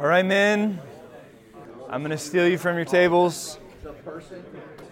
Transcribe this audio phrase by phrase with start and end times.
[0.00, 0.78] All right, men.
[1.88, 3.58] I'm going to steal you from your tables.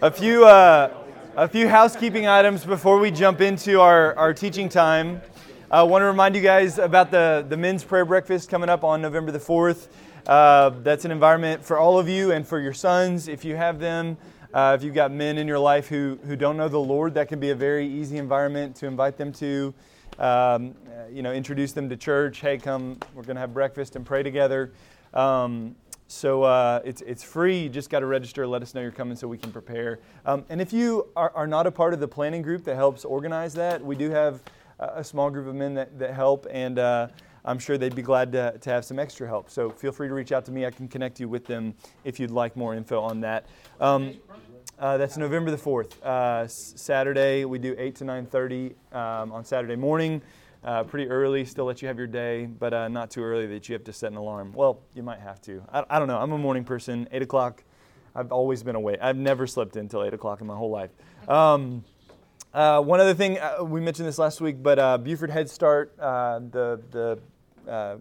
[0.01, 0.93] A few, uh,
[1.37, 5.21] a few housekeeping items before we jump into our, our teaching time.
[5.71, 9.01] I want to remind you guys about the, the men's prayer breakfast coming up on
[9.01, 9.87] November the 4th.
[10.25, 13.79] Uh, that's an environment for all of you and for your sons if you have
[13.79, 14.17] them.
[14.53, 17.29] Uh, if you've got men in your life who, who don't know the Lord, that
[17.29, 19.73] can be a very easy environment to invite them to.
[20.19, 20.75] Um,
[21.11, 22.39] you know, introduce them to church.
[22.39, 24.71] Hey, come, we're going to have breakfast and pray together.
[25.13, 25.75] Um,
[26.07, 27.59] so uh, it's, it's free.
[27.63, 28.47] You just got to register.
[28.47, 29.99] Let us know you're coming so we can prepare.
[30.25, 33.03] Um, and if you are, are, not a part of the planning group that helps
[33.03, 34.41] organize that, we do have
[34.79, 37.07] a, small group of men that, that help, and uh,
[37.43, 39.49] I'm sure they'd be glad to, to have some extra help.
[39.49, 40.65] So feel free to reach out to me.
[40.65, 41.73] I can connect you with them
[42.05, 43.47] if you'd like more info on that.
[43.81, 44.13] Um,
[44.79, 47.45] uh, that's November the 4th, uh, Saturday.
[47.45, 50.21] We do 8 to 9.30 um, on Saturday morning
[50.63, 53.69] uh, pretty early, still let you have your day, but uh, not too early that
[53.69, 54.51] you have to set an alarm.
[54.53, 55.63] Well, you might have to.
[55.71, 56.17] I, I don't know.
[56.17, 57.07] I'm a morning person.
[57.11, 57.63] 8 o'clock,
[58.15, 58.99] I've always been awake.
[59.01, 60.89] I've never slept until 8 o'clock in my whole life.
[61.27, 61.83] Um,
[62.53, 65.93] uh, one other thing, uh, we mentioned this last week, but uh, Buford Head Start,
[65.99, 67.99] uh, the, the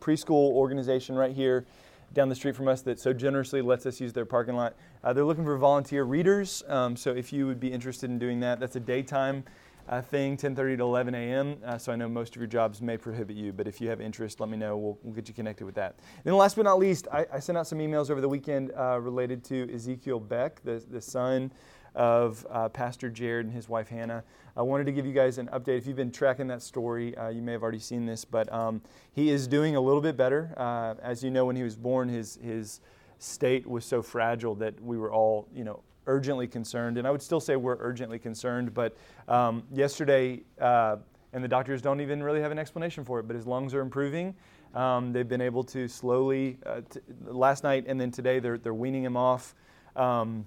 [0.00, 1.66] preschool organization right here
[2.14, 4.74] down the street from us that so generously lets us use their parking lot,
[5.12, 6.62] they're looking for volunteer readers.
[6.68, 9.44] Um, so if you would be interested in doing that, that's a daytime
[9.88, 11.56] uh, thing, 10:30 to 11 a.m.
[11.64, 14.00] Uh, so I know most of your jobs may prohibit you, but if you have
[14.00, 14.76] interest, let me know.
[14.76, 15.98] We'll, we'll get you connected with that.
[16.24, 19.00] And last but not least, I, I sent out some emails over the weekend uh,
[19.00, 21.50] related to Ezekiel Beck, the, the son
[21.94, 24.22] of uh, Pastor Jared and his wife Hannah.
[24.56, 25.78] I wanted to give you guys an update.
[25.78, 28.82] If you've been tracking that story, uh, you may have already seen this, but um,
[29.12, 30.52] he is doing a little bit better.
[30.56, 32.80] Uh, as you know, when he was born, his his
[33.18, 37.22] state was so fragile that we were all, you know, urgently concerned, and I would
[37.22, 38.74] still say we're urgently concerned.
[38.74, 38.96] But
[39.28, 40.96] um, yesterday, uh,
[41.32, 43.80] and the doctors don't even really have an explanation for it, but his lungs are
[43.80, 44.34] improving.
[44.74, 48.74] Um, they've been able to slowly, uh, t- last night and then today, they're, they're
[48.74, 49.54] weaning him off
[49.96, 50.46] um,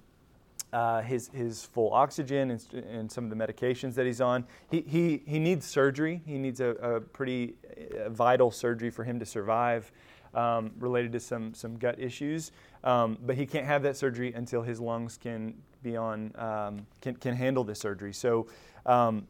[0.74, 4.46] uh, his, his full oxygen and, and, some of the medications that he's on.
[4.70, 6.22] He, he, he needs surgery.
[6.26, 7.56] He needs a, a pretty
[8.00, 9.92] uh, vital surgery for him to survive
[10.34, 12.52] um, related to some, some gut issues.
[12.84, 15.54] Um, but he can't have that surgery until his lungs can
[15.84, 18.14] be on, um, can, can handle the surgery.
[18.14, 18.48] So,
[18.86, 19.28] um,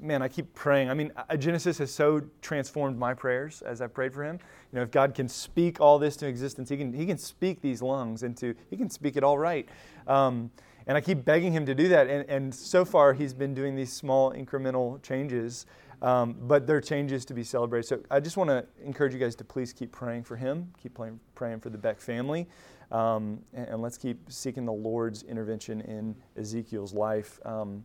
[0.00, 0.90] man, I keep praying.
[0.90, 4.38] I mean, Genesis has so transformed my prayers as I prayed for him.
[4.72, 7.60] You know, if God can speak all this to existence, he can, he can speak
[7.60, 9.68] these lungs into, he can speak it all right.
[10.06, 10.50] Um,
[10.86, 12.08] and I keep begging him to do that.
[12.08, 15.66] And, and so far, he's been doing these small incremental changes
[16.02, 17.86] um, but there are changes to be celebrated.
[17.86, 20.94] So I just want to encourage you guys to please keep praying for him, keep
[20.94, 22.48] praying, praying for the Beck family,
[22.90, 27.84] um, and, and, let's keep seeking the Lord's intervention in Ezekiel's life um,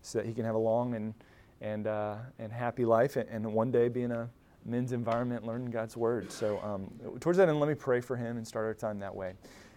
[0.00, 1.12] so that he can have a long and,
[1.60, 4.30] and, uh, and happy life and, and, one day be in a
[4.64, 6.32] men's environment learning God's word.
[6.32, 6.90] So um,
[7.20, 9.34] towards that end, let me pray for him and start our time that way.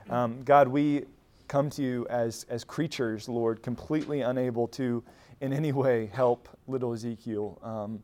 [0.10, 1.04] Um, God, we
[1.50, 5.04] come to you as, as creatures, Lord, completely unable to
[5.42, 8.02] in any way help little Ezekiel, um,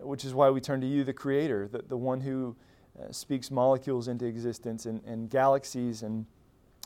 [0.00, 2.56] which is why we turn to you, the Creator, the, the one who
[2.98, 6.24] uh, speaks molecules into existence and, and galaxies and,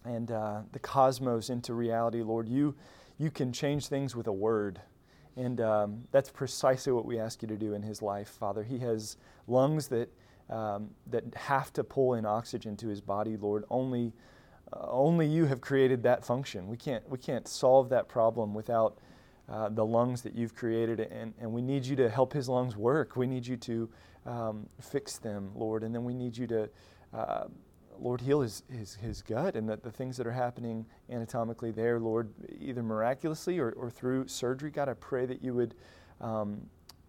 [0.05, 2.49] and uh, the cosmos into reality, Lord.
[2.49, 2.75] You,
[3.19, 4.81] you can change things with a word.
[5.37, 8.63] And um, that's precisely what we ask you to do in his life, Father.
[8.63, 9.17] He has
[9.49, 10.09] lungs that,
[10.49, 13.65] um, that have to pull in oxygen to his body, Lord.
[13.69, 14.13] Only,
[14.73, 16.69] uh, only you have created that function.
[16.69, 18.99] We can't, we can't solve that problem without
[19.49, 22.77] uh, the lungs that you've created, and, and we need you to help his lungs
[22.77, 23.17] work.
[23.17, 23.91] We need you to
[24.27, 26.71] um, fix them, Lord, and then we need you to,
[27.13, 27.45] uh,
[27.99, 32.01] Lord, heal his, his, his gut and the, the things that are happening anatomically there,
[32.01, 34.71] Lord, either miraculously or, or through surgery.
[34.71, 35.75] God, I pray that you would,
[36.21, 36.63] um,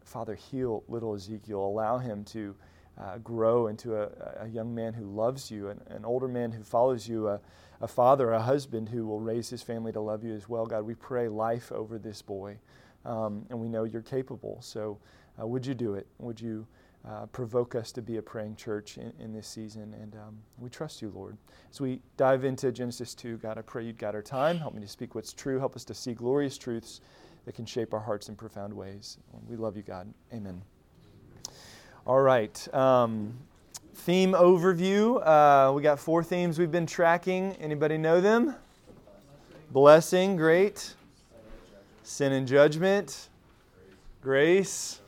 [0.04, 2.56] Father, heal little Ezekiel, allow him to.
[2.98, 6.64] Uh, grow into a, a, young man who loves you, an, an older man who
[6.64, 7.42] follows you, a,
[7.82, 10.66] a father, a husband who will raise his family to love you as well.
[10.66, 12.58] God, we pray life over this boy,
[13.04, 14.60] um, and we know you're capable.
[14.62, 14.98] So,
[15.40, 16.08] uh, would you do it?
[16.20, 16.66] Would you
[17.06, 19.94] uh, provoke us to be a praying church in, in this season?
[20.02, 21.38] And um, we trust you, Lord.
[21.70, 24.58] As we dive into Genesis 2, God, I pray you'd guide our time.
[24.58, 25.60] Help me to speak what's true.
[25.60, 27.02] Help us to see glorious truths
[27.46, 29.18] that can shape our hearts in profound ways.
[29.48, 30.12] We love you, God.
[30.34, 30.62] Amen.
[32.08, 32.72] All right.
[32.72, 33.34] Um,
[33.96, 35.26] theme overview.
[35.26, 37.54] Uh, we got four themes we've been tracking.
[37.54, 38.54] Anybody know them?
[39.72, 40.94] Blessing, great.
[42.04, 43.30] Sin and judgment,
[44.22, 45.02] grace,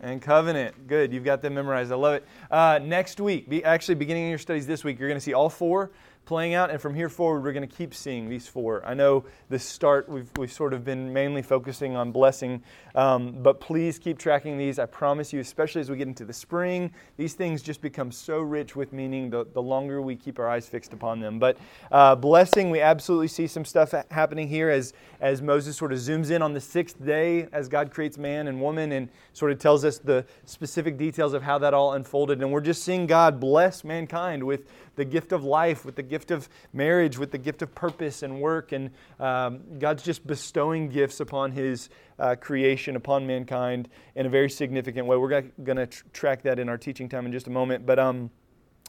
[0.00, 0.88] and covenant.
[0.88, 1.92] Good, you've got them memorized.
[1.92, 2.26] I love it.
[2.50, 5.48] Uh, next week, be, actually beginning your studies this week, you're going to see all
[5.48, 5.92] four
[6.24, 6.70] playing out.
[6.70, 8.84] And from here forward, we're going to keep seeing these four.
[8.86, 12.62] I know the start, we've, we've sort of been mainly focusing on blessing,
[12.94, 14.78] um, but please keep tracking these.
[14.78, 18.38] I promise you, especially as we get into the spring, these things just become so
[18.40, 21.38] rich with meaning the, the longer we keep our eyes fixed upon them.
[21.38, 21.58] But
[21.90, 26.30] uh, blessing, we absolutely see some stuff happening here as, as Moses sort of zooms
[26.30, 29.84] in on the sixth day as God creates man and woman and sort of tells
[29.84, 32.40] us the specific details of how that all unfolded.
[32.40, 36.30] And we're just seeing God bless mankind with the gift of life, with the gift
[36.30, 38.72] of marriage, with the gift of purpose and work.
[38.72, 41.88] And um, God's just bestowing gifts upon His
[42.18, 45.16] uh, creation, upon mankind in a very significant way.
[45.16, 47.86] We're going to tr- track that in our teaching time in just a moment.
[47.86, 48.30] But, um,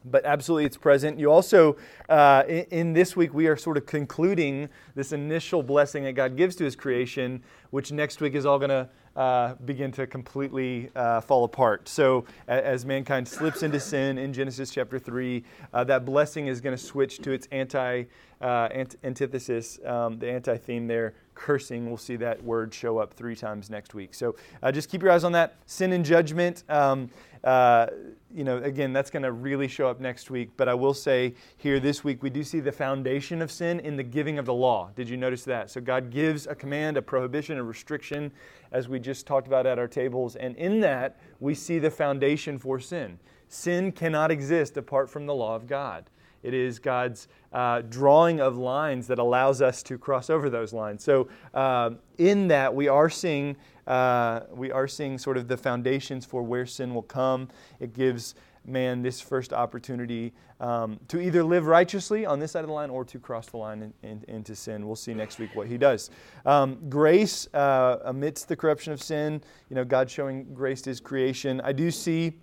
[0.03, 1.17] but absolutely it's present.
[1.17, 1.77] You also,
[2.09, 6.35] uh, in, in, this week, we are sort of concluding this initial blessing that God
[6.35, 10.89] gives to His creation, which next week is all going to uh, begin to completely
[10.95, 11.87] uh, fall apart.
[11.87, 15.43] So, as mankind slips into sin in Genesis chapter 3,
[15.73, 18.05] uh, that blessing is going to switch to its anti,
[18.41, 21.87] uh, ant- antithesis, um, the anti theme there, cursing.
[21.87, 24.13] We'll see that word show up three times next week.
[24.13, 25.55] So, uh, just keep your eyes on that.
[25.65, 26.63] Sin and judgment.
[26.69, 27.09] Um,
[27.43, 27.87] uh,
[28.33, 30.51] you know, again, that's going to really show up next week.
[30.55, 33.97] But I will say here this week, we do see the foundation of sin in
[33.97, 34.91] the giving of the law.
[34.95, 35.69] Did you notice that?
[35.69, 38.31] So God gives a command, a prohibition, a restriction,
[38.71, 40.35] as we just talked about at our tables.
[40.37, 43.19] And in that, we see the foundation for sin.
[43.49, 46.09] Sin cannot exist apart from the law of God.
[46.43, 51.03] It is God's uh, drawing of lines that allows us to cross over those lines.
[51.03, 53.55] So, uh, in that, we are seeing
[53.87, 57.49] uh, we are seeing sort of the foundations for where sin will come.
[57.79, 58.35] It gives
[58.65, 62.89] man this first opportunity um, to either live righteously on this side of the line
[62.89, 64.85] or to cross the line in, in, into sin.
[64.85, 66.09] We'll see next week what he does.
[66.45, 71.01] Um, grace uh, amidst the corruption of sin, you know, God showing grace to his
[71.01, 71.59] creation.
[71.61, 72.33] I do see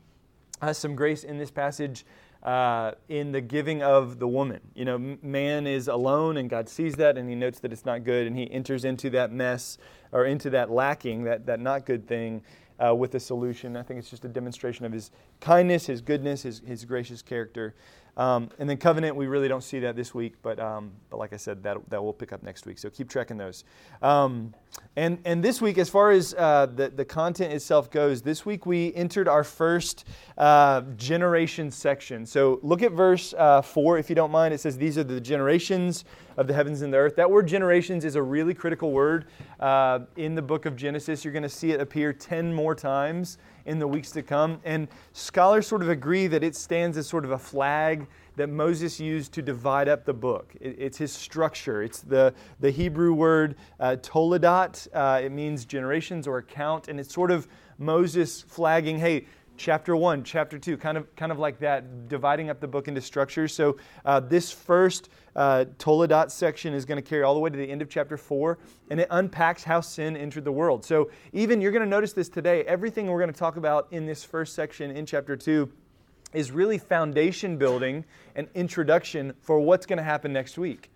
[0.60, 2.04] uh, some grace in this passage
[2.42, 4.60] uh, in the giving of the woman.
[4.74, 8.04] You know, man is alone and God sees that and he notes that it's not
[8.04, 9.78] good and he enters into that mess
[10.12, 12.42] or into that lacking, that, that not good thing
[12.84, 13.76] uh, with a solution.
[13.76, 15.10] I think it's just a demonstration of his
[15.40, 17.74] kindness, his goodness, his, his gracious character.
[18.20, 21.32] Um, and then covenant, we really don't see that this week, but, um, but like
[21.32, 22.78] I said, that, that will pick up next week.
[22.78, 23.64] So keep tracking those.
[24.02, 24.52] Um,
[24.94, 28.66] and, and this week, as far as uh, the, the content itself goes, this week
[28.66, 30.04] we entered our first
[30.36, 32.26] uh, generation section.
[32.26, 34.52] So look at verse uh, 4, if you don't mind.
[34.52, 36.04] It says, These are the generations
[36.36, 37.16] of the heavens and the earth.
[37.16, 39.28] That word generations is a really critical word
[39.60, 41.24] uh, in the book of Genesis.
[41.24, 44.60] You're going to see it appear 10 more times in the weeks to come.
[44.64, 48.98] And scholars sort of agree that it stands as sort of a flag that Moses
[48.98, 50.54] used to divide up the book.
[50.60, 51.82] It, it's his structure.
[51.82, 54.88] It's the, the Hebrew word uh, toledot.
[54.94, 56.88] Uh, it means generations or account.
[56.88, 57.48] And it's sort of
[57.78, 59.26] Moses flagging, hey,
[59.60, 63.00] chapter 1 chapter 2 kind of kind of like that dividing up the book into
[63.00, 63.54] structures.
[63.54, 63.76] So
[64.06, 67.70] uh, this first uh, toledot section is going to carry all the way to the
[67.70, 68.58] end of chapter 4
[68.88, 70.82] and it unpacks how sin entered the world.
[70.82, 74.06] So even you're going to notice this today everything we're going to talk about in
[74.06, 75.70] this first section in chapter 2
[76.32, 78.02] is really foundation building
[78.36, 80.90] and introduction for what's going to happen next week.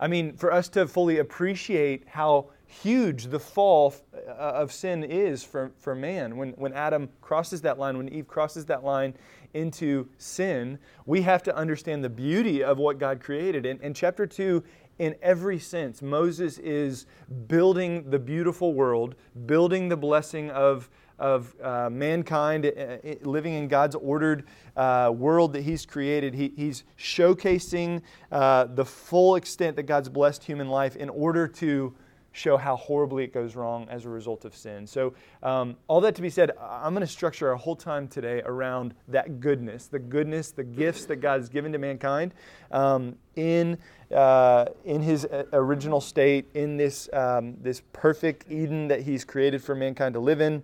[0.00, 3.94] I mean for us to fully appreciate how huge the fall
[4.26, 6.36] of sin is for, for man.
[6.36, 9.14] When, when Adam crosses that line, when Eve crosses that line
[9.54, 13.66] into sin, we have to understand the beauty of what God created.
[13.66, 14.62] And, and chapter 2,
[15.00, 17.06] in every sense, Moses is
[17.46, 19.14] building the beautiful world,
[19.46, 24.44] building the blessing of, of uh, mankind uh, living in God's ordered
[24.76, 26.34] uh, world that He's created.
[26.34, 31.94] He, he's showcasing uh, the full extent that God's blessed human life in order to
[32.32, 34.86] show how horribly it goes wrong as a result of sin.
[34.86, 38.42] So, um, all that to be said, I'm going to structure our whole time today
[38.44, 42.34] around that goodness, the goodness, the gifts that God has given to mankind
[42.70, 43.78] um, in,
[44.14, 49.62] uh, in His uh, original state, in this, um, this perfect Eden that He's created
[49.62, 50.62] for mankind to live in,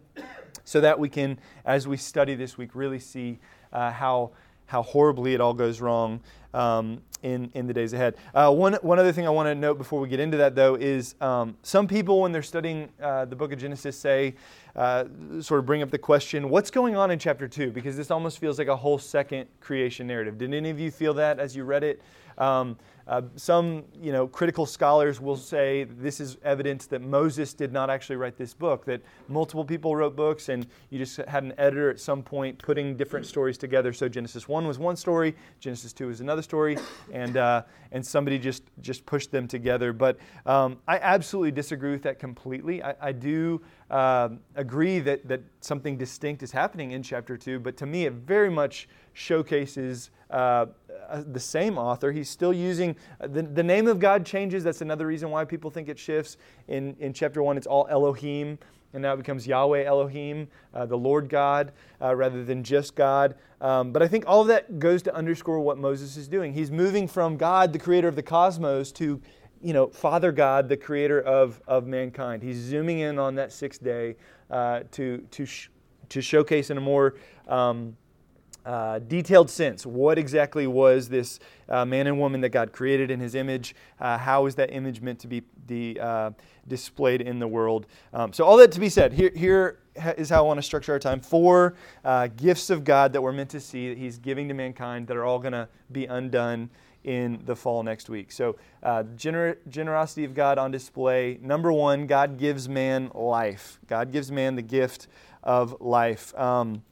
[0.64, 3.38] so that we can, as we study this week, really see
[3.72, 4.32] uh, how
[4.66, 6.20] how horribly it all goes wrong
[6.54, 8.16] um, in, in the days ahead.
[8.34, 10.74] Uh, one, one other thing I want to note before we get into that, though,
[10.74, 14.34] is um, some people, when they're studying uh, the book of Genesis, say,
[14.74, 15.04] uh,
[15.40, 17.70] sort of bring up the question, what's going on in chapter 2?
[17.70, 20.38] Because this almost feels like a whole second creation narrative.
[20.38, 22.02] Did any of you feel that as you read it?
[22.38, 22.76] Um,
[23.08, 27.88] uh, some you know, critical scholars will say this is evidence that Moses did not
[27.88, 31.88] actually write this book, that multiple people wrote books and you just had an editor
[31.88, 33.92] at some point putting different stories together.
[33.92, 36.78] So Genesis 1 was one story, Genesis 2 was another story,
[37.12, 37.62] and uh,
[37.92, 39.92] and somebody just just pushed them together.
[39.92, 42.82] But um, I absolutely disagree with that completely.
[42.82, 47.76] I, I do uh, agree that that something distinct is happening in chapter two, but
[47.76, 50.66] to me, it very much showcases uh,
[51.08, 52.12] uh, the same author.
[52.12, 54.64] He's still using uh, the, the name of God changes.
[54.64, 56.36] That's another reason why people think it shifts.
[56.68, 58.58] In, in chapter 1, it's all Elohim,
[58.92, 63.34] and now it becomes Yahweh Elohim, uh, the Lord God, uh, rather than just God.
[63.60, 66.52] Um, but I think all of that goes to underscore what Moses is doing.
[66.52, 69.20] He's moving from God, the creator of the cosmos, to
[69.62, 72.42] you know, Father God, the creator of, of mankind.
[72.42, 74.16] He's zooming in on that sixth day
[74.50, 75.70] to, to, sh-
[76.10, 77.14] to showcase in a more
[77.48, 77.96] um,
[78.66, 83.20] uh, detailed sense what exactly was this uh, man and woman that God created in
[83.20, 83.74] his image?
[84.00, 86.32] Uh, how is that image meant to be uh,
[86.66, 87.86] displayed in the world?
[88.12, 89.78] Um, so, all that to be said, here, here
[90.18, 91.20] is how I want to structure our time.
[91.20, 95.06] Four uh, gifts of God that we're meant to see that he's giving to mankind
[95.06, 96.68] that are all going to be undone
[97.04, 98.32] in the fall next week.
[98.32, 101.38] So, uh, gener- generosity of God on display.
[101.40, 103.78] Number one, God gives man life.
[103.86, 105.06] God gives man the gift
[105.44, 106.36] of life.
[106.36, 106.82] Um,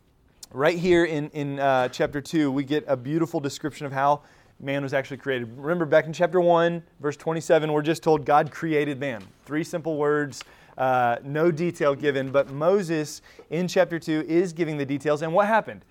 [0.55, 4.23] right here in, in uh, chapter 2, we get a beautiful description of how
[4.61, 5.49] man was actually created.
[5.59, 9.23] Remember, back in chapter 1, verse 27, we're just told God created man.
[9.45, 10.45] Three simple words,
[10.79, 12.31] uh, no detail given.
[12.31, 13.21] But Moses
[13.51, 15.23] in chapter 2 is giving the details.
[15.23, 15.85] And what happened?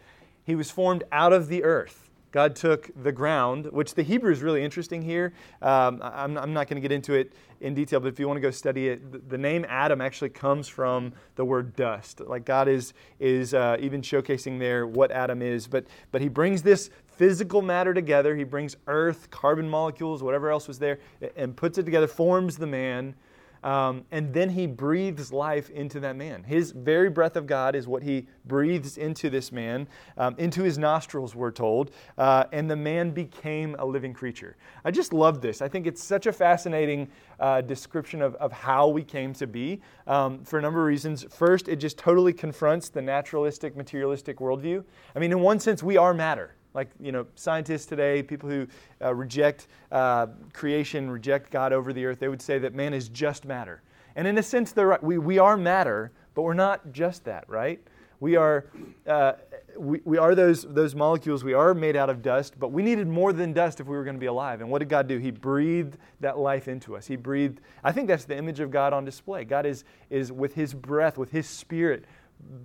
[0.46, 2.10] He was formed out of the earth.
[2.33, 5.33] God took the ground, which the Hebrew is really interesting here.
[5.61, 8.37] Um, I'm, I'm, not going to get into it in detail, but if you want
[8.37, 12.21] to go study it, the, name Adam actually comes from the word dust.
[12.21, 15.67] Like God is, is uh, even showcasing there what Adam is.
[15.67, 18.35] But, but he brings this physical matter together.
[18.35, 20.97] He brings earth, carbon molecules, whatever else was there,
[21.35, 23.13] and puts it together, forms the man.
[23.63, 26.43] Um, and then he breathes life into that man.
[26.43, 30.77] His very breath of God is what he breathes into this man, um, into his
[30.77, 31.91] nostrils, we're told.
[32.17, 34.58] Uh, and the man became a living creature.
[34.84, 35.62] I just love this.
[35.62, 37.08] I think it's such a fascinating
[37.39, 41.25] uh, description of, of how we came to be um, for a number of reasons.
[41.29, 44.84] First, it just totally confronts the naturalistic, materialistic worldview.
[45.15, 48.68] I mean, in one sense, we are matter like you know scientists today people who
[49.01, 53.10] uh, reject uh, creation reject god over the earth they would say that man is
[53.10, 53.82] just matter.
[54.15, 55.03] And in a sense they're right.
[55.03, 57.80] we, we are matter but we're not just that right?
[58.20, 58.65] We are
[59.06, 59.34] uh,
[59.77, 61.44] we, we are those those molecules.
[61.44, 64.03] We are made out of dust but we needed more than dust if we were
[64.03, 64.62] going to be alive.
[64.62, 65.18] And what did god do?
[65.18, 67.06] He breathed that life into us.
[67.06, 69.46] He breathed i think that's the image of god on display.
[69.46, 72.06] God is is with his breath with his spirit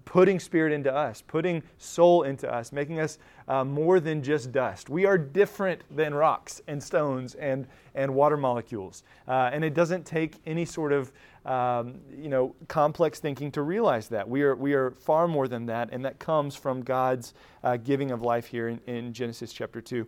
[0.05, 4.89] putting spirit into us, putting soul into us, making us uh, more than just dust.
[4.89, 9.03] We are different than rocks and stones and, and water molecules.
[9.27, 11.13] Uh, and it doesn't take any sort of
[11.45, 14.29] um, you know, complex thinking to realize that.
[14.29, 17.33] We are, we are far more than that, and that comes from God's
[17.65, 20.07] uh, giving of life here in, in Genesis chapter 2.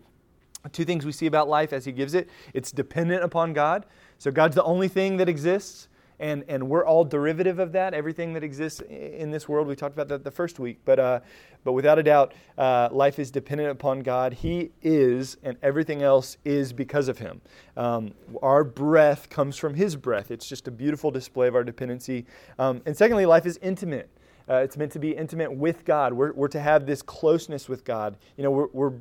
[0.72, 3.86] Two things we see about life as He gives it it's dependent upon God.
[4.18, 5.88] So God's the only thing that exists
[6.20, 7.94] and, and we're all derivative of that.
[7.94, 11.20] Everything that exists in this world, we talked about that the first week, but, uh,
[11.64, 14.34] but without a doubt, uh, life is dependent upon God.
[14.34, 17.40] He is, and everything else is because of Him.
[17.76, 18.12] Um,
[18.42, 20.30] our breath comes from His breath.
[20.30, 22.26] It's just a beautiful display of our dependency.
[22.58, 24.10] Um, and secondly, life is intimate.
[24.48, 26.12] Uh, it's meant to be intimate with God.
[26.12, 28.18] We're, we're to have this closeness with God.
[28.36, 28.92] You know, we're, we're,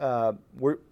[0.00, 0.32] uh,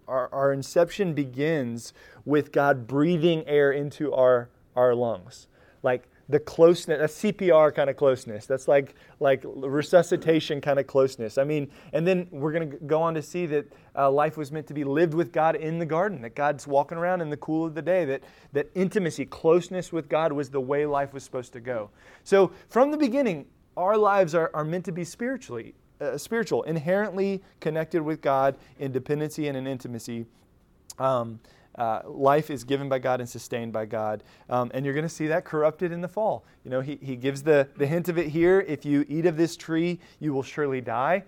[0.07, 5.47] our, our inception begins with God breathing air into our, our lungs
[5.83, 8.45] like the closeness, a CPR kind of closeness.
[8.45, 11.37] That's like like resuscitation kind of closeness.
[11.37, 14.51] I mean, and then we're going to go on to see that uh, life was
[14.51, 16.21] meant to be lived with God in the garden.
[16.21, 18.05] That God's walking around in the cool of the day.
[18.05, 18.23] That
[18.53, 21.89] that intimacy, closeness with God was the way life was supposed to go.
[22.23, 27.43] So from the beginning, our lives are, are meant to be spiritually uh, spiritual, inherently
[27.59, 30.25] connected with God in dependency and in intimacy.
[30.99, 31.39] Um,
[31.75, 34.23] uh, life is given by God and sustained by God.
[34.49, 36.43] Um, and you're going to see that corrupted in the fall.
[36.63, 38.61] You know, he, he gives the, the hint of it here.
[38.67, 41.23] If you eat of this tree, you will surely die.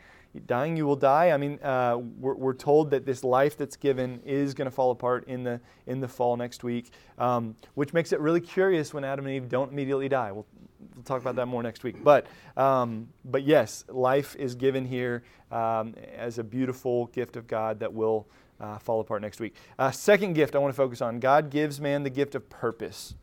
[0.48, 1.30] Dying, you will die.
[1.30, 4.90] I mean, uh, we're, we're, told that this life that's given is going to fall
[4.90, 9.04] apart in the, in the fall next week, um, which makes it really curious when
[9.04, 10.32] Adam and Eve don't immediately die.
[10.32, 10.48] We'll,
[10.96, 12.04] we'll talk about that more next week.
[12.04, 12.26] But,
[12.58, 17.94] um, but yes, life is given here um, as a beautiful gift of God that
[17.94, 18.28] will
[18.60, 19.56] uh, fall apart next week.
[19.78, 23.14] Uh, second gift I want to focus on God gives man the gift of purpose.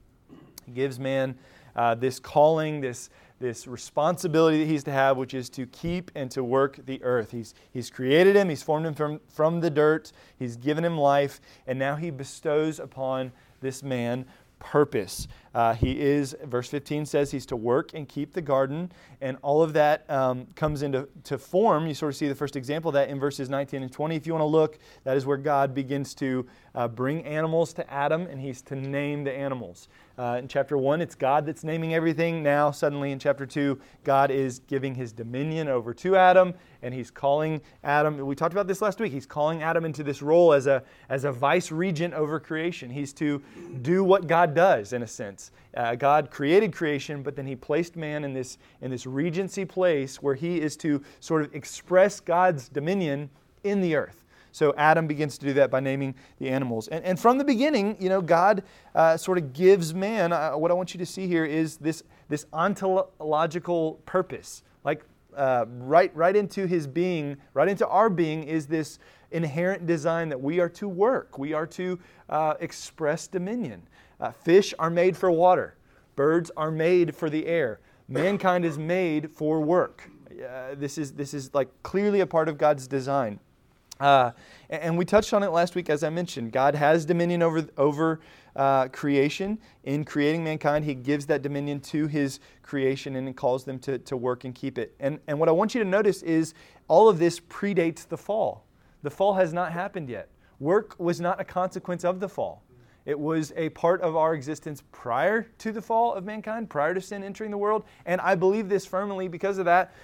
[0.64, 1.36] He gives man
[1.74, 6.30] uh, this calling, this, this responsibility that he's to have, which is to keep and
[6.30, 7.30] to work the earth.
[7.30, 11.40] He's, he's created him, he's formed him from, from the dirt, he's given him life,
[11.66, 14.26] and now he bestows upon this man
[14.58, 15.26] purpose.
[15.52, 18.90] Uh, he is, verse 15 says, he's to work and keep the garden,
[19.20, 21.86] and all of that um, comes into to form.
[21.86, 24.14] You sort of see the first example of that in verses 19 and 20.
[24.14, 27.92] If you want to look, that is where God begins to uh, bring animals to
[27.92, 29.88] Adam, and he's to name the animals.
[30.18, 32.42] Uh, in chapter 1, it's God that's naming everything.
[32.42, 37.10] Now, suddenly in chapter 2, God is giving his dominion over to Adam, and he's
[37.10, 40.66] calling Adam, we talked about this last week, he's calling Adam into this role as
[40.66, 42.90] a, as a vice regent over creation.
[42.90, 43.42] He's to
[43.80, 45.39] do what God does, in a sense.
[45.76, 50.20] Uh, God created creation, but then he placed man in this, in this regency place
[50.22, 53.30] where he is to sort of express God's dominion
[53.64, 54.24] in the earth.
[54.52, 56.88] So Adam begins to do that by naming the animals.
[56.88, 60.70] And, and from the beginning, you know, God uh, sort of gives man, uh, what
[60.70, 64.62] I want you to see here is this, this ontological purpose.
[64.84, 65.04] Like
[65.36, 68.98] uh, right, right into his being, right into our being is this
[69.30, 71.38] inherent design that we are to work.
[71.38, 73.82] We are to uh, express dominion.
[74.20, 75.76] Uh, fish are made for water.
[76.14, 77.80] Birds are made for the air.
[78.08, 80.10] Mankind is made for work.
[80.30, 83.38] Uh, this, is, this is like clearly a part of God's design.
[84.00, 84.32] Uh,
[84.70, 86.52] and we touched on it last week, as I mentioned.
[86.52, 88.20] God has dominion over, over
[88.56, 89.58] uh, creation.
[89.84, 94.16] In creating mankind, He gives that dominion to His creation and calls them to, to
[94.16, 94.94] work and keep it.
[95.00, 96.54] And, and what I want you to notice is
[96.88, 98.64] all of this predates the fall.
[99.02, 100.28] The fall has not happened yet.
[100.58, 102.62] Work was not a consequence of the fall.
[103.06, 107.00] It was a part of our existence prior to the fall of mankind, prior to
[107.00, 107.84] sin entering the world.
[108.06, 109.94] And I believe this firmly because of that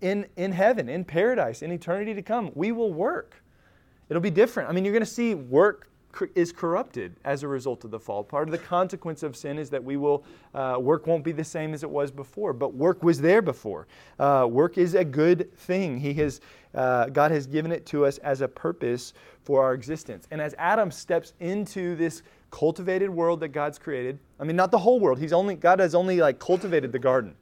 [0.00, 2.50] in, in heaven, in paradise, in eternity to come.
[2.54, 3.42] We will work.
[4.08, 4.68] It'll be different.
[4.68, 5.88] I mean, you're going to see work
[6.34, 8.22] is corrupted as a result of the fall.
[8.22, 11.44] Part of the consequence of sin is that we will uh, work won't be the
[11.44, 13.86] same as it was before, but work was there before.
[14.18, 15.98] Uh, work is a good thing.
[15.98, 16.40] He has
[16.74, 20.26] uh, God has given it to us as a purpose for our existence.
[20.30, 24.78] And as Adam steps into this cultivated world that God's created, I mean, not the
[24.78, 25.18] whole world.
[25.18, 27.34] He's only God has only like cultivated the garden.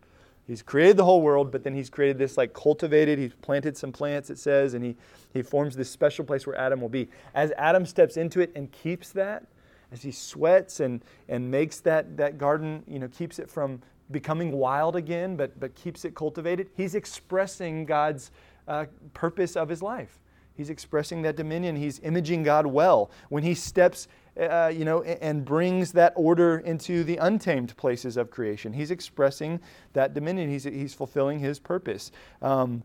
[0.47, 3.93] He's created the whole world, but then he's created this like cultivated, he's planted some
[3.93, 4.97] plants, it says, and he,
[5.33, 7.09] he forms this special place where Adam will be.
[7.35, 9.47] As Adam steps into it and keeps that,
[9.93, 13.81] as he sweats and, and makes that, that garden, you know, keeps it from
[14.11, 18.31] becoming wild again, but, but keeps it cultivated, he's expressing God's
[18.67, 20.19] uh, purpose of his life.
[20.57, 21.77] He's expressing that dominion.
[21.77, 23.11] He's imaging God well.
[23.31, 24.09] When he steps
[24.39, 28.73] uh, you know, and brings that order into the untamed places of creation.
[28.73, 29.61] He's expressing
[29.93, 30.49] that dominion.
[30.49, 32.13] He's, he's fulfilling his purpose.
[32.41, 32.83] Um,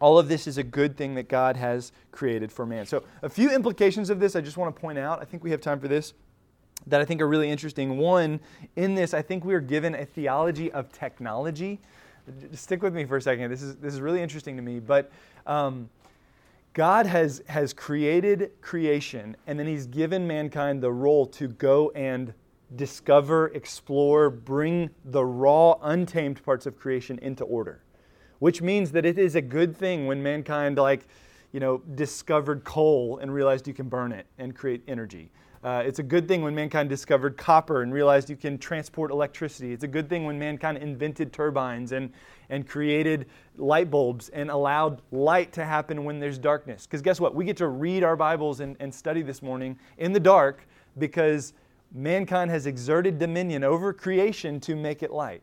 [0.00, 2.86] all of this is a good thing that God has created for man.
[2.86, 5.20] So, a few implications of this I just want to point out.
[5.20, 6.14] I think we have time for this
[6.86, 7.96] that I think are really interesting.
[7.96, 8.40] One,
[8.76, 11.80] in this, I think we are given a theology of technology.
[12.52, 13.50] Stick with me for a second.
[13.50, 14.80] This is, this is really interesting to me.
[14.80, 15.10] But
[15.46, 15.88] um,
[16.74, 22.34] God has, has created creation, and then He's given mankind the role to go and
[22.74, 27.80] discover, explore, bring the raw, untamed parts of creation into order.
[28.40, 31.06] Which means that it is a good thing when mankind, like,
[31.52, 35.30] you know, discovered coal and realized you can burn it and create energy.
[35.64, 39.72] Uh, it's a good thing when mankind discovered copper and realized you can transport electricity.
[39.72, 42.12] It's a good thing when mankind invented turbines and,
[42.50, 46.86] and created light bulbs and allowed light to happen when there's darkness.
[46.86, 47.34] Because guess what?
[47.34, 51.54] We get to read our Bibles and, and study this morning in the dark because
[51.94, 55.42] mankind has exerted dominion over creation to make it light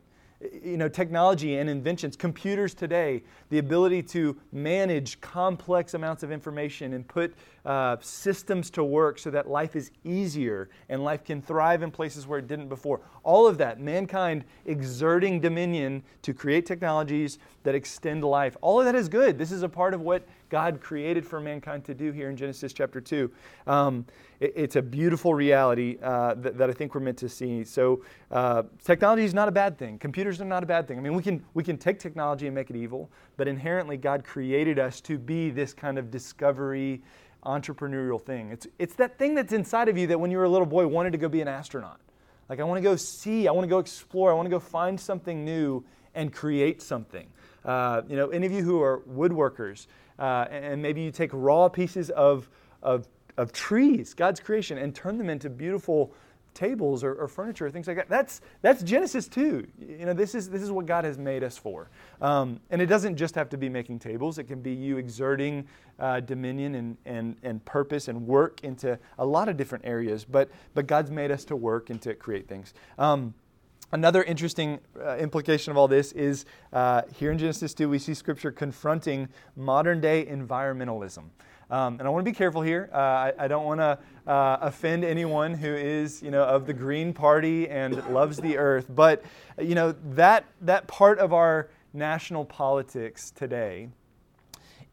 [0.64, 6.94] you know, technology and inventions, computers today, the ability to manage complex amounts of information
[6.94, 7.34] and put
[7.66, 12.26] uh, systems to work so that life is easier and life can thrive in places
[12.26, 13.02] where it didn't before.
[13.24, 18.58] All of that, mankind exerting dominion to create technologies that extend life.
[18.62, 19.38] All of that is good.
[19.38, 22.74] This is a part of what God created for mankind to do here in Genesis
[22.74, 23.32] chapter 2.
[23.68, 24.06] Um,
[24.42, 27.64] it, it's a beautiful reality uh, that, that, I think we're meant to see.
[27.64, 29.98] So, uh, technology is not a bad thing.
[29.98, 31.00] Computers are not a bad thing.
[31.00, 34.26] I mean, we can, we can take technology and make it evil, but inherently, God
[34.26, 37.02] created us to be this kind of discovery,
[37.46, 38.52] entrepreneurial thing.
[38.52, 40.86] It's, it's that thing that's inside of you that when you were a little boy
[40.86, 42.02] wanted to go be an astronaut.
[42.50, 44.60] Like, I want to go see, I want to go explore, I want to go
[44.60, 47.28] find something new and create something.
[47.64, 49.88] Uh, you know, any of you who are woodworkers,
[50.22, 52.48] uh, and maybe you take raw pieces of,
[52.84, 53.08] of,
[53.38, 56.14] of trees, God's creation, and turn them into beautiful
[56.54, 58.10] tables or, or, furniture or things like that.
[58.10, 59.66] That's, that's Genesis 2.
[59.80, 61.90] You know, this is, this is what God has made us for.
[62.22, 64.38] Um, and it doesn't just have to be making tables.
[64.38, 65.66] It can be you exerting
[65.98, 70.26] uh, dominion and, and, and purpose and work into a lot of different areas.
[70.26, 72.74] But, but God's made us to work and to create things.
[73.00, 73.34] Um,
[73.94, 78.14] Another interesting uh, implication of all this is uh, here in Genesis 2, we see
[78.14, 79.28] Scripture confronting
[79.58, 81.26] modern day environmentalism.
[81.70, 82.90] Um, and I want to be careful here.
[82.94, 86.74] Uh, I, I, don't want to uh, offend anyone who is, you know, of the
[86.74, 88.88] Green Party and loves the earth.
[88.90, 89.24] But,
[89.60, 93.90] you know, that, that part of our national politics today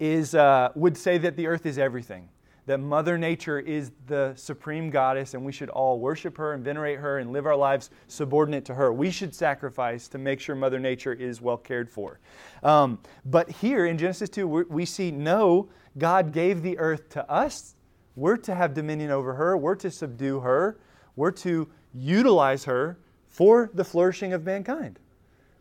[0.00, 2.28] is, uh, would say that the earth is everything
[2.68, 6.98] that Mother Nature is the supreme goddess and we should all worship her and venerate
[6.98, 8.92] her and live our lives subordinate to her.
[8.92, 12.20] We should sacrifice to make sure Mother Nature is well cared for.
[12.62, 17.74] Um, but here in Genesis 2, we see no, God gave the earth to us.
[18.16, 20.78] We're to have dominion over her, we're to subdue her,
[21.16, 24.98] we're to utilize her for the flourishing of mankind.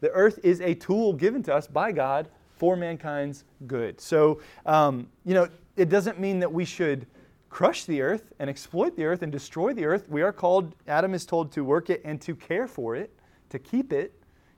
[0.02, 4.02] The earth is a tool given to us by God for mankind's good.
[4.02, 7.06] So, um, you know, it doesn't mean that we should
[7.50, 10.10] crush the earth and exploit the earth and destroy the earth.
[10.10, 13.12] We are called, Adam is told to work it and to care for it,
[13.50, 14.14] to keep it.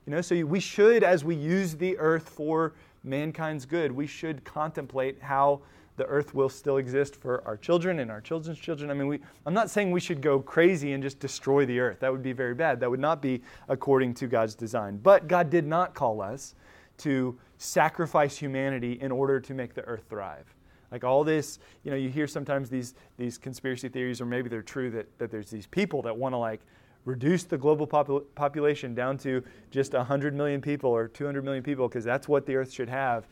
[0.06, 4.44] You know, so we should, as we use the earth for mankind's good, we should
[4.44, 5.60] contemplate how
[5.96, 8.90] the earth will still exist for our children and our children's children.
[8.90, 12.00] I mean, we, I'm not saying we should go crazy and just destroy the earth.
[12.00, 12.80] That would be very bad.
[12.80, 14.96] That would not be according to God's design.
[14.96, 16.54] But God did not call us
[16.98, 20.54] to sacrifice humanity in order to make the earth thrive.
[20.90, 24.62] Like all this, you know, you hear sometimes these, these conspiracy theories, or maybe they're
[24.62, 26.62] true, that, that there's these people that want to like
[27.04, 31.86] reduce the global popul- population down to just 100 million people or 200 million people
[31.86, 33.28] because that's what the earth should have.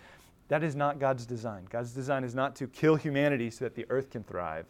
[0.49, 1.67] That is not God's design.
[1.71, 4.67] God's design is not to kill humanity so that the earth can thrive.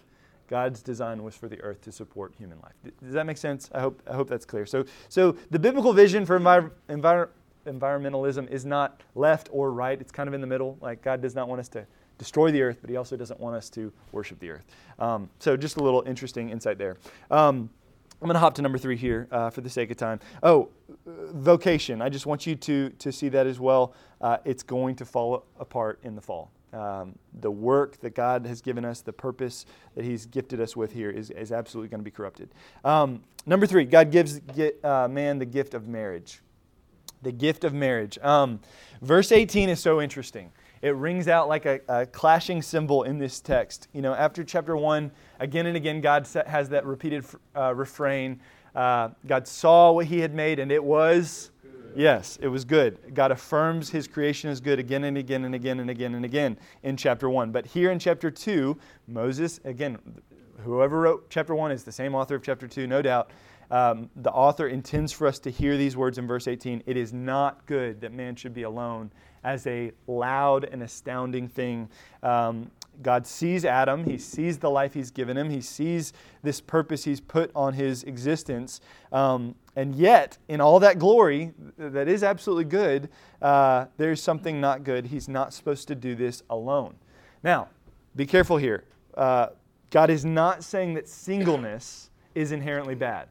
[0.49, 2.73] God's design was for the earth to support human life.
[3.03, 3.71] Does that make sense?
[3.75, 4.67] I hope, I hope that's clear.
[4.67, 7.29] So, so the biblical vision for envir- envir-
[7.69, 10.01] environmentalism is not left or right.
[10.01, 10.77] It's kind of in the middle.
[10.81, 11.87] Like God does not want us to
[12.19, 14.67] destroy the earth, but he also doesn't want us to worship the earth.
[14.99, 16.97] Um, so just a little interesting insight there.
[17.31, 17.71] Um,
[18.21, 20.19] I'm going to hop to number three here uh, for the sake of time.
[20.43, 20.71] Oh,
[21.07, 22.03] vocation.
[22.03, 23.95] I just want you to, to see that as well.
[24.21, 26.51] Uh, it's going to fall apart in the fall.
[26.73, 30.93] Um, the work that God has given us, the purpose that He's gifted us with
[30.93, 32.51] here, is, is absolutely going to be corrupted.
[32.85, 36.41] Um, number three, God gives get, uh, man the gift of marriage.
[37.23, 38.19] The gift of marriage.
[38.23, 38.61] Um,
[39.03, 43.41] verse 18 is so interesting it rings out like a, a, clashing cymbal in this
[43.41, 43.89] text.
[43.93, 47.25] You know, after chapter 1, again and again, God has that repeated
[47.57, 48.39] uh, refrain
[48.79, 51.51] uh, God saw what he had made, and it was,
[51.97, 53.13] yes, it was good.
[53.13, 56.57] God affirms his creation as good again and again and again and again and again
[56.85, 57.51] in chapter 1.
[57.51, 58.79] But here in chapter 2,
[59.09, 59.99] Moses, again,
[60.59, 63.33] whoever wrote chapter 1 is the same author of chapter 2, no doubt.
[63.71, 67.13] Um, the author intends for us to hear these words in verse 18 It is
[67.13, 69.11] not good that man should be alone
[69.45, 71.89] as a loud and astounding thing.
[72.23, 72.71] Um,
[73.03, 77.21] God sees Adam, he sees the life he's given him, he sees this purpose he's
[77.21, 78.81] put on his existence.
[79.13, 83.09] Um, and yet, in all that glory that is absolutely good,
[83.41, 85.07] uh, there's something not good.
[85.07, 86.97] He's not supposed to do this alone.
[87.45, 87.69] Now,
[88.17, 88.85] be careful here.
[89.15, 89.49] Uh,
[89.91, 93.29] God is not saying that singleness is inherently bad.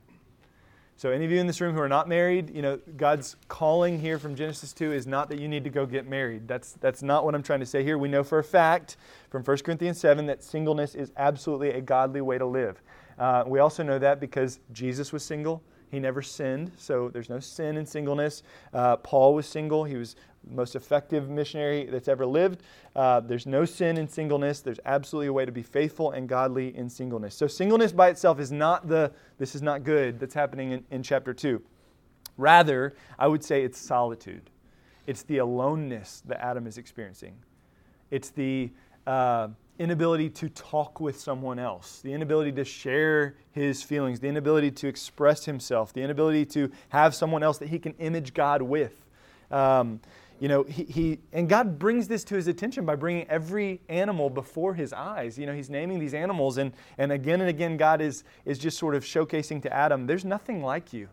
[0.99, 3.99] So, any of you in this room who are not married, you know, God's calling
[3.99, 6.47] here from Genesis 2 is not that you need to go get married.
[6.47, 7.99] That's, that's not what I'm trying to say here.
[7.99, 8.97] We know for a fact
[9.29, 12.81] from 1 Corinthians 7 that singleness is absolutely a godly way to live.
[13.19, 15.61] Uh, we also know that because Jesus was single.
[15.89, 18.43] He never sinned, so there's no sin in singleness.
[18.73, 19.85] Uh, Paul was single.
[19.85, 20.15] He was
[20.49, 22.61] most effective missionary that's ever lived.
[22.95, 24.59] Uh, there's no sin in singleness.
[24.59, 27.35] There's absolutely a way to be faithful and godly in singleness.
[27.35, 31.03] So, singleness by itself is not the this is not good that's happening in, in
[31.03, 31.61] chapter 2.
[32.37, 34.49] Rather, I would say it's solitude.
[35.05, 37.35] It's the aloneness that Adam is experiencing.
[38.11, 38.71] It's the
[39.05, 44.71] uh, inability to talk with someone else, the inability to share his feelings, the inability
[44.71, 49.05] to express himself, the inability to have someone else that he can image God with.
[49.51, 49.99] Um,
[50.39, 54.29] you know, he, he, and God brings this to his attention by bringing every animal
[54.29, 55.37] before his eyes.
[55.37, 58.77] You know, he's naming these animals, and, and again and again, God is, is just
[58.77, 61.09] sort of showcasing to Adam, there's nothing like you.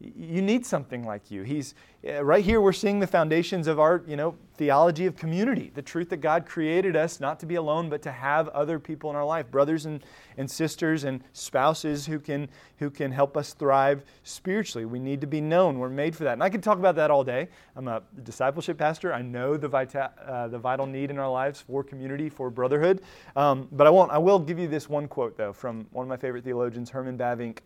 [0.00, 1.42] You need something like you.
[1.42, 1.74] He's
[2.08, 2.60] uh, right here.
[2.60, 5.72] We're seeing the foundations of our, you know, theology of community.
[5.74, 9.10] The truth that God created us not to be alone, but to have other people
[9.10, 10.04] in our life, brothers and,
[10.36, 14.84] and sisters and spouses who can who can help us thrive spiritually.
[14.84, 15.80] We need to be known.
[15.80, 16.34] We're made for that.
[16.34, 17.48] And I could talk about that all day.
[17.74, 19.12] I'm a discipleship pastor.
[19.12, 23.02] I know the vita, uh, the vital need in our lives for community, for brotherhood.
[23.34, 24.12] Um, but I won't.
[24.12, 27.18] I will give you this one quote though from one of my favorite theologians, Herman
[27.18, 27.58] Bavinck.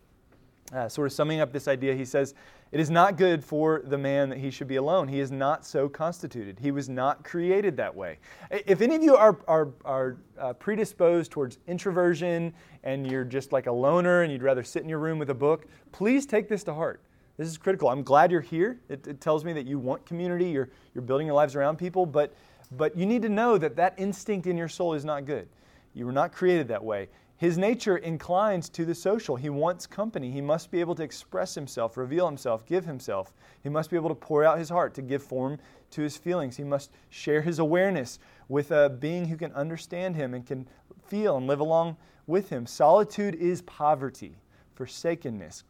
[0.73, 2.33] Uh, sort of summing up this idea, he says,
[2.71, 5.07] It is not good for the man that he should be alone.
[5.07, 6.57] He is not so constituted.
[6.59, 8.17] He was not created that way.
[8.49, 13.67] If any of you are, are, are uh, predisposed towards introversion and you're just like
[13.67, 16.63] a loner and you'd rather sit in your room with a book, please take this
[16.63, 17.01] to heart.
[17.37, 17.89] This is critical.
[17.89, 18.79] I'm glad you're here.
[18.89, 22.05] It, it tells me that you want community, you're, you're building your lives around people,
[22.05, 22.33] but
[22.77, 25.47] But you need to know that that instinct in your soul is not good.
[25.93, 27.09] You were not created that way.
[27.37, 29.35] His nature inclines to the social.
[29.35, 30.31] He wants company.
[30.31, 33.33] He must be able to express himself, reveal himself, give himself.
[33.61, 35.57] He must be able to pour out his heart, to give form
[35.91, 36.55] to his feelings.
[36.55, 40.67] He must share his awareness with a being who can understand him and can
[41.07, 42.65] feel and live along with him.
[42.65, 44.35] Solitude is poverty,
[44.75, 45.63] forsakenness,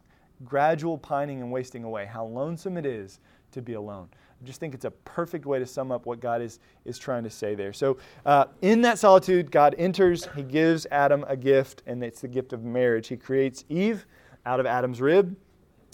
[0.46, 2.06] gradual pining and wasting away.
[2.06, 3.20] How lonesome it is
[3.52, 4.10] to be alone.
[4.44, 7.30] Just think it's a perfect way to sum up what God is, is trying to
[7.30, 7.74] say there.
[7.74, 12.28] So, uh, in that solitude, God enters, He gives Adam a gift, and it's the
[12.28, 13.08] gift of marriage.
[13.08, 14.06] He creates Eve
[14.46, 15.36] out of Adam's rib,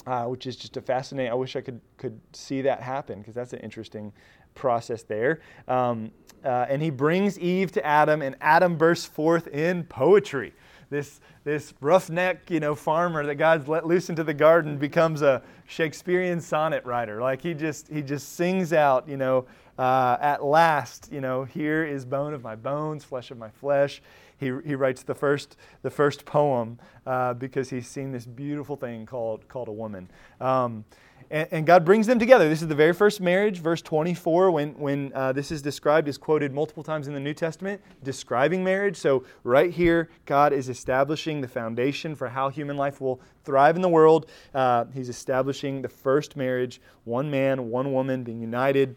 [0.08, 1.32] uh, which is just a fascinating.
[1.32, 4.12] I wish I could, could see that happen because that's an interesting
[4.56, 5.42] process there.
[5.68, 6.12] Um,
[6.44, 10.54] uh, and He brings Eve to Adam, and Adam bursts forth in poetry
[10.90, 15.42] this, this roughneck, you know, farmer that God's let loose into the garden becomes a
[15.68, 17.22] Shakespearean sonnet writer.
[17.22, 19.46] Like he just, he just sings out, you know,
[19.78, 24.02] uh, at last, you know, here is bone of my bones, flesh of my flesh.
[24.38, 29.06] He, he writes the first, the first poem uh, because he's seen this beautiful thing
[29.06, 30.10] called, called a woman.
[30.42, 30.86] Um,
[31.32, 32.50] and, and, God brings them together.
[32.50, 36.18] This is the very first marriage, verse 24, when, when uh, this is described, is
[36.18, 38.98] quoted multiple times in the New Testament, describing marriage.
[38.98, 43.82] So, right here, God is establishing the foundation for how human life will thrive in
[43.82, 44.26] the world.
[44.54, 48.96] Uh, he's establishing the first marriage, one man, one woman being united.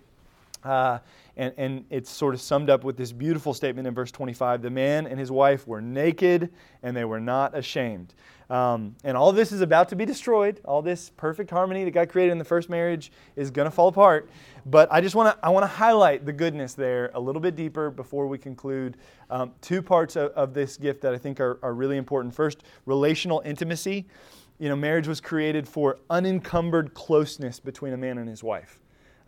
[0.65, 0.99] Uh,
[1.37, 4.71] and, and it's sort of summed up with this beautiful statement in verse 25 the
[4.71, 6.51] man and his wife were naked
[6.83, 8.15] and they were not ashamed.
[8.51, 10.61] Um, and all this is about to be destroyed.
[10.67, 13.89] All this perfect harmony that God created in the first marriage is going to fall
[13.89, 14.29] apart.
[14.67, 17.57] But I just want to I want to highlight the goodness there a little bit
[17.57, 18.99] deeper before we conclude.
[19.31, 22.35] Um, two parts of, of, this gift that I think are, are really important.
[22.35, 24.07] First, relational intimacy.
[24.59, 28.79] You know, marriage was created for unencumbered closeness between a man and his wife.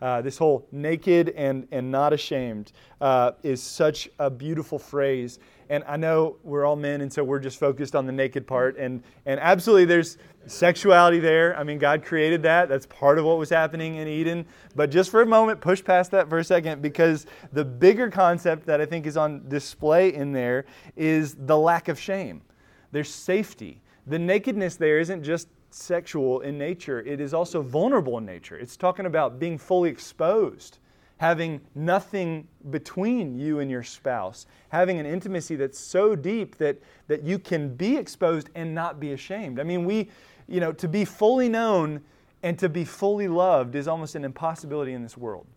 [0.05, 5.39] Uh, this whole naked and, and not ashamed uh, is such a beautiful phrase.
[5.71, 8.77] And I know we're all men, and so we're just focused on the naked part.
[8.77, 11.57] And, and absolutely, there's sexuality there.
[11.57, 12.69] I mean, God created that.
[12.69, 14.45] That's part of what was happening in Eden.
[14.75, 18.67] But just for a moment, push past that for a second, because the bigger concept
[18.67, 20.65] that I think is on display in there
[20.95, 22.43] is the lack of shame.
[22.91, 23.81] There's safety.
[24.05, 28.57] The nakedness there isn't just sexual in nature, it is also vulnerable in nature.
[28.57, 30.79] It's talking about being fully exposed,
[31.17, 37.23] having nothing between you and your spouse, having an intimacy that's so deep that, that
[37.23, 39.59] you can be exposed and not be ashamed.
[39.59, 40.09] I mean, we,
[40.47, 42.01] you know, to be fully known
[42.43, 45.47] and to be fully loved is almost an impossibility in this world.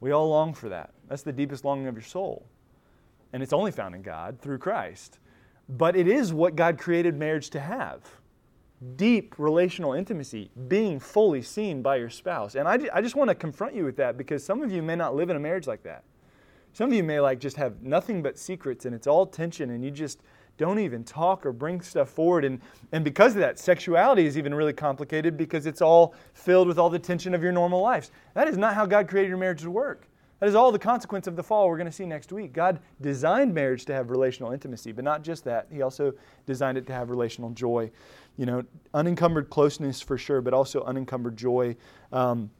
[0.00, 0.92] We all long for that.
[1.08, 2.46] That's the deepest longing of your soul.
[3.32, 5.18] And it's only found in God through Christ.
[5.68, 8.02] But it is what God created marriage to have
[8.96, 12.54] deep relational intimacy, being fully seen by your spouse.
[12.54, 14.96] And I, I just want to confront you with that because some of you may
[14.96, 16.04] not live in a marriage like that.
[16.72, 19.82] Some of you may like just have nothing but secrets and it's all tension and
[19.82, 20.20] you just
[20.58, 22.44] don't even talk or bring stuff forward.
[22.44, 22.60] And,
[22.92, 26.90] and because of that, sexuality is even really complicated because it's all filled with all
[26.90, 28.10] the tension of your normal lives.
[28.34, 30.08] That is not how God created your marriage to work.
[30.40, 32.52] That is all the consequence of the fall we're going to see next week.
[32.52, 35.66] God designed marriage to have relational intimacy, but not just that.
[35.70, 36.12] He also
[36.44, 37.90] designed it to have relational joy
[38.36, 38.62] you know,
[38.94, 41.76] unencumbered closeness for sure, but also unencumbered joy.
[42.12, 42.50] Um,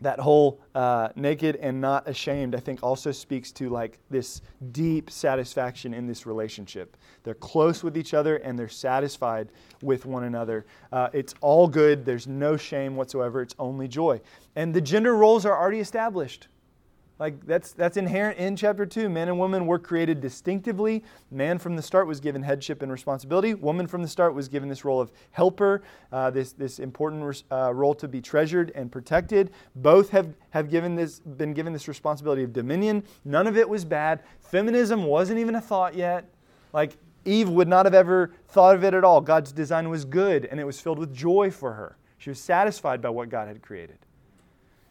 [0.00, 5.10] that whole uh, naked and not ashamed, I think, also speaks to like this deep
[5.10, 6.96] satisfaction in this relationship.
[7.24, 9.48] They're close with each other and they're satisfied
[9.82, 10.66] with one another.
[10.92, 12.04] Uh, it's all good.
[12.04, 13.42] There's no shame whatsoever.
[13.42, 14.20] It's only joy.
[14.54, 16.46] And the gender roles are already established.
[17.18, 19.08] Like that's that's inherent in chapter 2.
[19.08, 21.02] Men and women were created distinctively.
[21.32, 23.54] Man from the start was given headship and responsibility.
[23.54, 27.74] Woman from the start was given this role of helper, uh, this this important uh,
[27.74, 29.50] role to be treasured and protected.
[29.74, 33.02] Both have have given this been given this responsibility of dominion.
[33.24, 34.22] None of it was bad.
[34.40, 36.24] Feminism wasn't even a thought yet.
[36.72, 39.20] Like Eve would not have ever thought of it at all.
[39.20, 41.96] God's design was good and it was filled with joy for her.
[42.18, 43.98] She was satisfied by what God had created.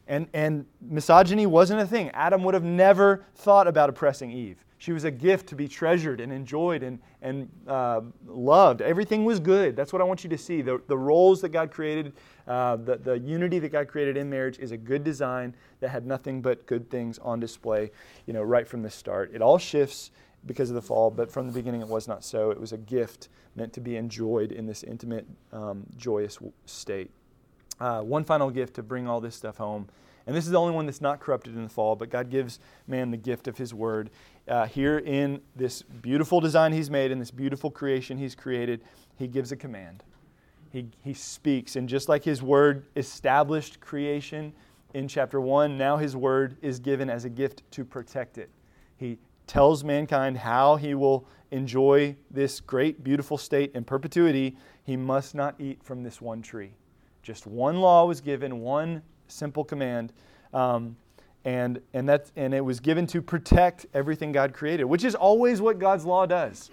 [0.07, 2.09] And, and misogyny wasn't a thing.
[2.11, 4.63] Adam would have never thought about oppressing Eve.
[4.79, 8.81] She was a gift to be treasured and enjoyed and, and uh, loved.
[8.81, 9.75] Everything was good.
[9.75, 10.61] That's what I want you to see.
[10.61, 12.13] The, the roles that God created,
[12.47, 16.05] uh, the, the unity that God created in marriage is a good design that had
[16.05, 17.91] nothing but good things on display,
[18.27, 19.31] you know, right from the start.
[19.33, 20.11] It all shifts
[20.45, 22.51] because of the fall, but from the beginning it was not so.
[22.51, 27.09] It was a gift meant to be enjoyed in this intimate, um, joyous state
[27.79, 29.87] uh, one final gift to bring all this stuff home.
[30.25, 32.59] And this is the only one that's not corrupted in the fall, but God gives
[32.85, 34.09] man the gift of his word.
[34.47, 38.81] Uh, here in this beautiful design he's made, in this beautiful creation he's created,
[39.17, 40.03] he gives a command.
[40.71, 41.77] He, he speaks.
[41.77, 44.51] And just like his word established creation
[44.93, 48.49] in chapter 1, now his word is given as a gift to protect it.
[48.97, 54.57] he tells mankind how he will enjoy this great, beautiful state in perpetuity.
[54.83, 56.71] He must not eat from this one tree.
[57.27, 60.13] Just one law was given, one simple command.
[60.53, 60.95] Um,
[61.43, 65.59] and, and, that, and it was given to protect everything God created, which is always
[65.59, 66.71] what God's law does.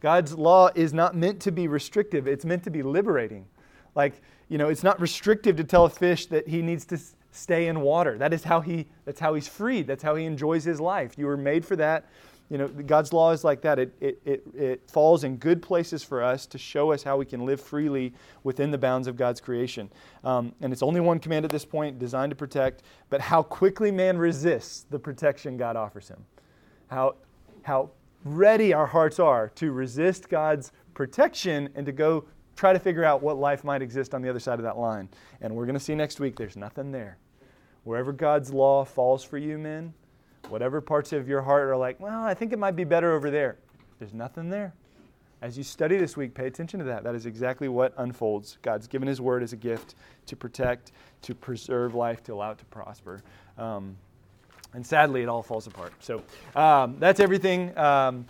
[0.00, 3.46] God's law is not meant to be restrictive, it's meant to be liberating.
[3.94, 6.98] Like, you know, it's not restrictive to tell a fish that he needs to
[7.30, 8.18] stay in water.
[8.18, 9.86] That is how he that's how he's freed.
[9.86, 11.16] That's how he enjoys his life.
[11.16, 12.06] You were made for that.
[12.50, 13.78] You know, God's law is like that.
[13.78, 17.24] It, it, it, it falls in good places for us to show us how we
[17.24, 18.12] can live freely
[18.44, 19.90] within the bounds of God's creation.
[20.22, 23.90] Um, and it's only one command at this point, designed to protect, but how quickly
[23.90, 26.26] man resists the protection God offers him.
[26.88, 27.14] How,
[27.62, 27.90] how
[28.24, 32.24] ready our hearts are to resist God's protection and to go
[32.54, 35.08] try to figure out what life might exist on the other side of that line.
[35.40, 37.18] And we're going to see next week there's nothing there.
[37.84, 39.94] Wherever God's law falls for you, men,
[40.48, 43.30] whatever parts of your heart are like, well, I think it might be better over
[43.30, 43.56] there,
[43.98, 44.74] there's nothing there.
[45.40, 47.02] As you study this week, pay attention to that.
[47.02, 48.58] That is exactly what unfolds.
[48.62, 52.58] God's given His word as a gift to protect, to preserve life, to allow it
[52.58, 53.22] to prosper.
[53.58, 53.96] Um,
[54.72, 55.92] and sadly, it all falls apart.
[55.98, 56.22] So
[56.54, 57.76] um, that's everything.
[57.76, 58.24] Um,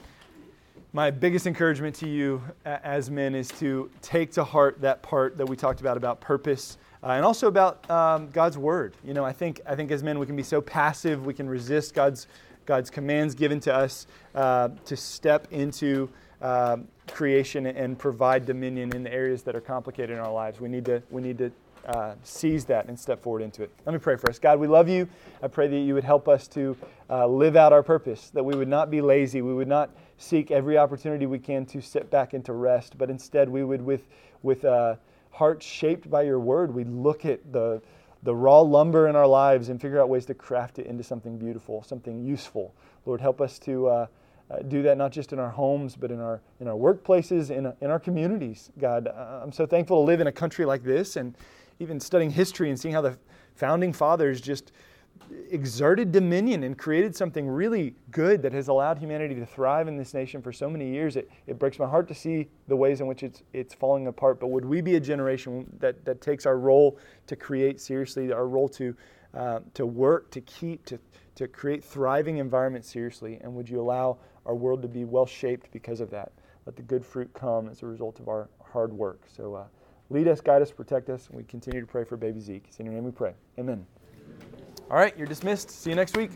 [0.94, 5.46] my biggest encouragement to you as men is to take to heart that part that
[5.46, 8.94] we talked about about purpose uh, and also about um, God's word.
[9.04, 11.48] You know, I think I think as men we can be so passive, we can
[11.48, 12.26] resist God's
[12.66, 16.08] God's commands given to us uh, to step into
[16.40, 16.76] uh,
[17.08, 20.60] creation and provide dominion in the areas that are complicated in our lives.
[20.60, 21.50] We need to we need to
[21.86, 23.70] uh, seize that and step forward into it.
[23.84, 24.38] Let me pray for us.
[24.38, 25.08] God, we love you.
[25.42, 26.76] I pray that you would help us to
[27.10, 30.50] uh, live out our purpose, that we would not be lazy, we would not seek
[30.50, 34.06] every opportunity we can to sit back into rest, but instead we would, with,
[34.42, 34.94] with uh,
[35.32, 37.82] hearts shaped by your word, we'd look at the,
[38.22, 41.38] the raw lumber in our lives and figure out ways to craft it into something
[41.38, 42.74] beautiful, something useful.
[43.04, 43.88] Lord, help us to.
[43.88, 44.06] Uh,
[44.50, 47.72] uh, do that not just in our homes, but in our in our workplaces, in,
[47.80, 48.70] in our communities.
[48.78, 51.34] God, uh, I'm so thankful to live in a country like this, and
[51.78, 53.16] even studying history and seeing how the
[53.54, 54.72] founding fathers just
[55.50, 60.14] exerted dominion and created something really good that has allowed humanity to thrive in this
[60.14, 61.16] nation for so many years.
[61.16, 64.40] It, it breaks my heart to see the ways in which it's, it's falling apart.
[64.40, 68.46] But would we be a generation that, that takes our role to create seriously, our
[68.46, 68.94] role to,
[69.34, 70.98] uh, to work, to keep, to,
[71.36, 73.38] to create thriving environments seriously?
[73.42, 76.32] And would you allow our world to be well shaped because of that?
[76.66, 79.22] Let the good fruit come as a result of our hard work.
[79.26, 79.64] So, uh,
[80.12, 81.28] Lead us, guide us, protect us.
[81.28, 82.64] And we continue to pray for baby Zeke.
[82.68, 83.32] It's in your name we pray.
[83.58, 83.86] Amen.
[84.90, 85.70] All right, you're dismissed.
[85.70, 86.30] See you next week.